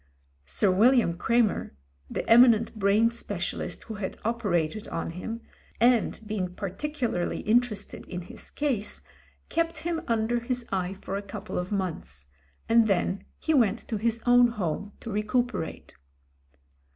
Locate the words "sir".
0.47-0.71